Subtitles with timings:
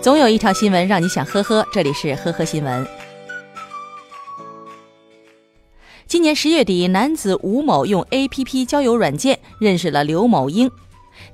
[0.00, 2.86] 总有一条新闻让你想呵呵，这里是呵呵新闻。
[6.06, 10.70] 今年十月底，男子吴某用 A.P.P 交友软件认识了刘某英。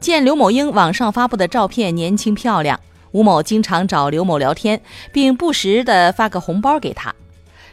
[0.01, 2.81] 见刘某英网上发布的照片年轻漂亮，
[3.13, 4.81] 吴某经常找刘某聊天，
[5.13, 7.15] 并不时的发个红包给他。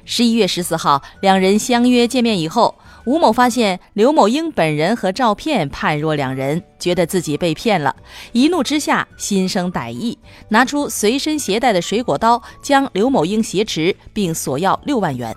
[0.05, 2.76] 十一月十四号，两人相约见面以后，
[3.07, 7.95] 吴某发现刘某英本人和照片判若两人，觉得自己被骗了，
[8.33, 15.33] 一怒之下心生歹意，拿出随身携带的水果刀将刘某英挟持，并索要六万元。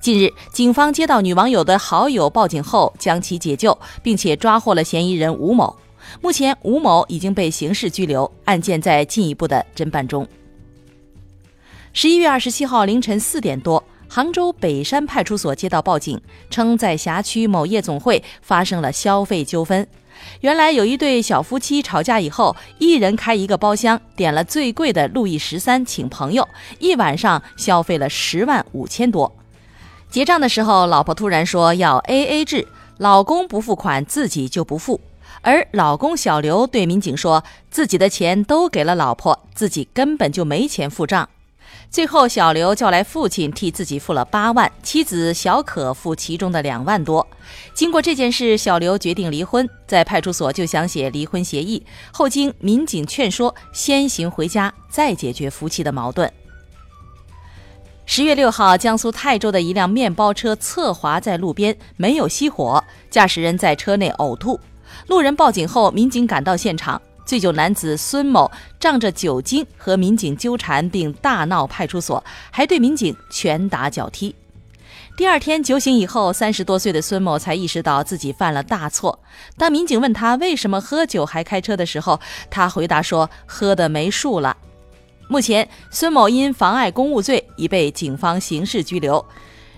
[0.00, 5.76] 近日，警方接到女网友的好友报警后，将其解救，并且抓获了嫌疑人吴某。
[6.20, 10.24] 目前，吴某已经被刑事拘留，案件在进一步的侦办中。
[11.92, 13.82] 十一月二十七号凌晨四点多。
[14.14, 16.20] 杭州北山派出所接到报警，
[16.50, 19.88] 称在辖区某夜总会发生了消费纠纷。
[20.42, 26.46] 原来有一对小夫妻吵架以后，一人开一个包厢，点了最贵的路易十三，请朋友
[26.78, 29.34] 一晚上消费了十万五千多。
[30.10, 35.00] 结账的时候，老婆突然说要 A A 制，老公不付款自己就不付。
[35.40, 41.30] 而老公小刘对民警说，自己的钱都给了老婆，自己根本就没钱付账。
[41.92, 47.26] 最后，小刘叫来父亲替自己付了八万，妻子小可付其中的两万多。
[47.74, 51.84] 经过这件事，小刘决定离婚，在派出所就想写离婚协议。
[52.10, 56.32] 后经民警劝说，先行回家，再解决夫妻的矛盾。
[58.06, 64.58] 十月六号，江苏泰州的一辆面包车侧滑在路边，没有熄火，驾驶人在车内呕吐。
[65.08, 67.02] 路人报警后，民警赶到现场。
[67.24, 74.34] 醉酒男子孙某仗着酒精和民警纠缠，并大闹派出所，还对民警拳打脚踢。
[75.16, 79.18] 第二天酒醒以后，三十多岁的孙某才意识到自己犯了大错。
[79.58, 82.18] 当民警问他为什么喝酒还开车的时候，
[82.50, 84.56] 他回答说：“喝的没数了。”
[85.28, 89.24] 目前，孙某因妨碍公务罪已被警方刑事拘留。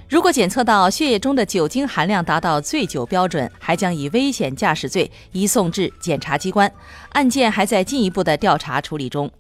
[0.09, 6.71] 如果检测到血液中的酒精含量达到醉酒标准，还将以危险驾驶罪移送至检察机关。
[7.11, 9.31] 案件还在进一步的调查处理中。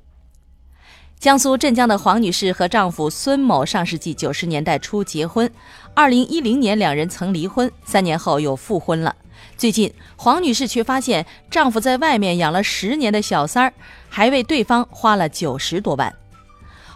[1.18, 5.50] 江苏镇江的黄女士和丈夫孙某上世纪九十年代初结婚，
[5.94, 9.14] 二零一零年两人曾离婚，三年后又复婚了。
[9.56, 13.72] 最近，黄女士却发现丈夫在外面养了十年的小三儿，
[14.08, 16.12] 还为对方花了九十多万。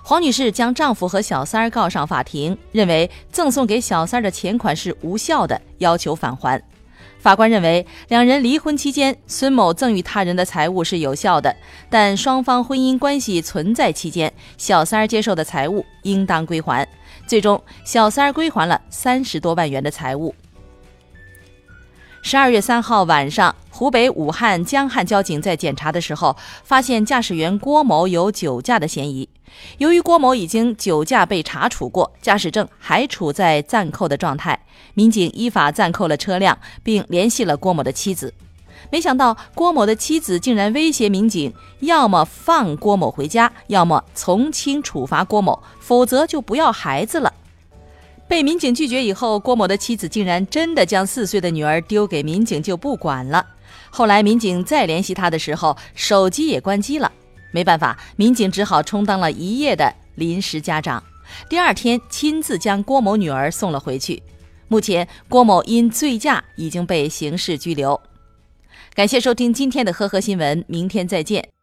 [0.03, 6.63] 黄女士将丈夫和小三儿告上法庭，认为赠送给小三儿的钱款是无效的，要求返还。
[7.19, 11.55] 法官认为，两人离婚期间，孙某赠与他人的财物是有效的，
[11.91, 16.89] 但双方婚姻关系存在期间，小三儿接受的财物应当归还。
[17.27, 20.35] 最终，小三儿归还了三十多万元的财物。
[22.23, 29.28] 十二月三号晚上，湖北武汉江汉交警在检查的时候，发现驾驶员郭某有酒驾的嫌疑。
[29.79, 34.59] 由于郭某已经酒驾被查处过，驾驶证还处在暂扣的状态，
[34.95, 38.33] 民警依法暂扣了车辆，并联系了郭某的妻子。
[38.91, 47.33] 没想到，郭某的妻子竟然威胁民警，要么放郭某回家，要么从轻处罚郭某，否则就不要孩子了。
[48.29, 53.45] 被民警拒绝以后，郭某的妻子竟然真的将四岁的女儿丢给民警就不管了。
[53.91, 57.11] 后来民警再联系他的时候，手机也关机了。
[57.51, 61.03] 没办法，民警只好充当了一夜的临时家长。
[61.49, 64.23] 第二天亲自将郭某女儿送了回去。
[64.69, 68.01] 目前，郭某因醉驾已经被刑事拘留。
[68.95, 71.58] 感谢收听今天的呵呵新闻，明天再见。